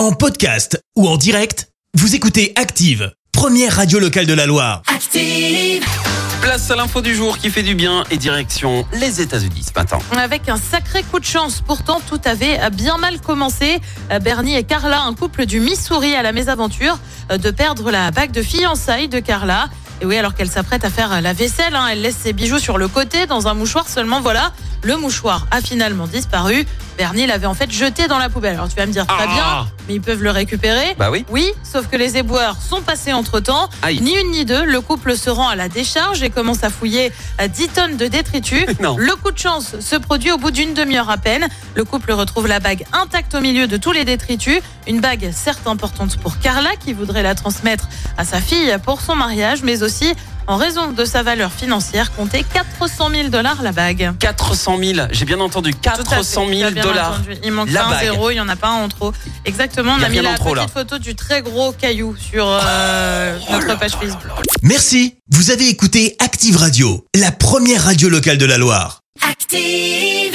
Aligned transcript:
En 0.00 0.12
podcast 0.12 0.82
ou 0.96 1.06
en 1.06 1.18
direct, 1.18 1.68
vous 1.92 2.14
écoutez 2.14 2.54
Active, 2.56 3.12
première 3.32 3.76
radio 3.76 3.98
locale 3.98 4.24
de 4.24 4.32
la 4.32 4.46
Loire. 4.46 4.80
Active. 4.86 5.84
Place 6.40 6.70
à 6.70 6.76
l'info 6.76 7.02
du 7.02 7.14
jour 7.14 7.36
qui 7.36 7.50
fait 7.50 7.62
du 7.62 7.74
bien 7.74 8.04
et 8.10 8.16
direction 8.16 8.86
les 8.94 9.20
États-Unis 9.20 9.62
ce 9.62 9.78
matin. 9.78 9.98
Avec 10.12 10.48
un 10.48 10.56
sacré 10.56 11.02
coup 11.02 11.20
de 11.20 11.26
chance, 11.26 11.60
pourtant 11.60 12.00
tout 12.08 12.18
avait 12.24 12.58
bien 12.70 12.96
mal 12.96 13.20
commencé. 13.20 13.78
Bernie 14.22 14.56
et 14.56 14.64
Carla, 14.64 15.02
un 15.02 15.12
couple 15.12 15.44
du 15.44 15.60
Missouri 15.60 16.14
à 16.14 16.22
la 16.22 16.32
mésaventure 16.32 16.98
de 17.28 17.50
perdre 17.50 17.90
la 17.90 18.10
bague 18.10 18.32
de 18.32 18.40
fiançailles 18.40 19.08
de 19.08 19.20
Carla. 19.20 19.68
Et 20.00 20.06
oui, 20.06 20.16
alors 20.16 20.34
qu'elle 20.34 20.50
s'apprête 20.50 20.82
à 20.86 20.88
faire 20.88 21.20
la 21.20 21.34
vaisselle, 21.34 21.76
hein, 21.76 21.88
elle 21.92 22.00
laisse 22.00 22.16
ses 22.16 22.32
bijoux 22.32 22.58
sur 22.58 22.78
le 22.78 22.88
côté 22.88 23.26
dans 23.26 23.48
un 23.48 23.52
mouchoir 23.52 23.86
seulement. 23.86 24.22
Voilà, 24.22 24.54
le 24.82 24.96
mouchoir 24.96 25.46
a 25.50 25.60
finalement 25.60 26.06
disparu. 26.06 26.66
Bernie 26.98 27.26
l'avait 27.26 27.46
en 27.46 27.54
fait 27.54 27.70
jeté 27.70 28.08
dans 28.08 28.18
la 28.18 28.28
poubelle. 28.28 28.54
Alors 28.54 28.68
tu 28.68 28.76
vas 28.76 28.84
me 28.86 28.92
dire 28.92 29.06
très 29.06 29.24
Ah. 29.24 29.34
bien, 29.34 29.68
mais 29.88 29.94
ils 29.94 30.00
peuvent 30.00 30.22
le 30.22 30.30
récupérer. 30.30 30.94
Bah 30.98 31.10
oui. 31.10 31.24
Oui, 31.30 31.50
sauf 31.62 31.86
que 31.88 31.96
les 31.96 32.16
éboueurs 32.18 32.56
sont 32.60 32.82
passés 32.82 33.12
entre 33.14 33.40
temps. 33.40 33.68
Aïe. 33.82 34.00
Ni 34.02 34.14
une 34.18 34.30
ni 34.30 34.44
deux, 34.44 34.64
le 34.64 34.80
couple 34.82 35.16
se 35.16 35.30
rend 35.30 35.48
à 35.48 35.56
la 35.56 35.68
décharge 35.68 36.22
et 36.22 36.28
commence 36.30 36.62
à 36.62 36.68
fouiller 36.70 37.12
à 37.38 37.48
10 37.48 37.68
tonnes 37.68 37.96
de 37.96 38.06
détritus. 38.06 38.66
Non. 38.80 38.96
Le 38.98 39.14
coup 39.16 39.30
de 39.30 39.38
chance 39.38 39.78
se 39.80 39.96
produit 39.96 40.30
au 40.32 40.38
bout 40.38 40.50
d'une 40.50 40.74
demi-heure 40.74 41.10
à 41.10 41.18
peine. 41.18 41.46
Le 41.74 41.84
couple 41.84 42.12
retrouve 42.12 42.46
la 42.46 42.60
bague 42.60 42.84
intacte 42.92 43.34
au 43.34 43.40
milieu 43.40 43.66
de 43.66 43.76
tous 43.76 43.92
les 43.92 44.04
détritus. 44.04 44.60
Une 44.86 45.00
bague 45.00 45.30
certes 45.32 45.66
importante 45.66 46.16
pour 46.18 46.38
Carla 46.38 46.70
qui 46.76 46.92
voudrait 46.92 47.22
la 47.22 47.34
transmettre 47.34 47.88
à 48.18 48.24
sa 48.24 48.40
fille 48.40 48.74
pour 48.84 49.00
son 49.00 49.14
mariage, 49.16 49.62
mais 49.62 49.82
aussi 49.82 50.12
en 50.50 50.56
raison 50.56 50.90
de 50.90 51.04
sa 51.04 51.22
valeur 51.22 51.52
financière, 51.52 52.12
comptait 52.12 52.42
400 52.42 53.10
000 53.14 53.28
dollars 53.28 53.62
la 53.62 53.70
bague. 53.72 54.12
400 54.18 54.78
000, 54.82 55.06
j'ai 55.12 55.24
bien 55.24 55.38
entendu, 55.40 55.72
Tout 55.74 55.88
à 55.88 55.96
fait, 55.96 56.02
400 56.02 56.46
tu 56.46 56.54
000 56.56 56.66
as 56.68 56.70
bien 56.72 56.82
dollars. 56.82 57.12
entendu. 57.12 57.36
Il 57.44 57.52
manque 57.52 57.70
La 57.70 57.86
un 57.86 57.90
bague. 57.90 58.00
zéro, 58.02 58.30
il 58.30 58.34
n'y 58.34 58.40
en 58.40 58.48
a 58.48 58.56
pas 58.56 58.68
un 58.68 58.82
en 58.84 58.88
trop. 58.88 59.12
Exactement, 59.44 59.94
on 59.98 60.02
a 60.02 60.06
a 60.06 60.08
mis 60.08 60.20
la 60.20 60.34
trop, 60.34 60.54
petite 60.54 60.56
là. 60.56 60.66
photo 60.68 60.98
du 60.98 61.14
très 61.14 61.40
gros 61.42 61.70
caillou 61.72 62.16
sur 62.16 62.46
euh, 62.48 63.38
Oh 63.48 63.52
notre 63.52 63.78
page 63.78 63.92
Facebook. 63.92 64.20
Merci, 64.62 65.14
vous 65.30 65.50
avez 65.52 65.68
écouté 65.68 66.16
Active 66.18 66.56
Radio, 66.56 67.06
la 67.14 67.30
première 67.30 67.84
radio 67.84 68.08
locale 68.08 68.36
de 68.38 68.44
la 68.46 68.58
Loire. 68.58 69.02
Active. 69.30 70.34